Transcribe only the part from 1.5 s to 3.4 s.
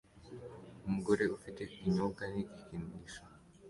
ikinyobwa n igikinisho